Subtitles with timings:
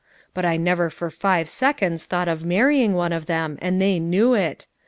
[0.33, 4.33] but I never for five seconds thought of marrying one of them, and they knew
[4.33, 4.65] it.